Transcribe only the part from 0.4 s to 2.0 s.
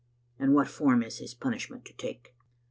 what form is his punishment to